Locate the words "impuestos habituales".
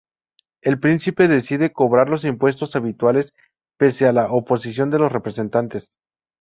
2.23-3.35